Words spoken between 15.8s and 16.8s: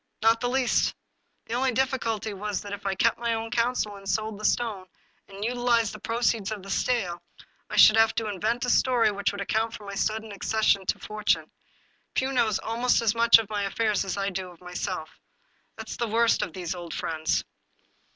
is the worst of these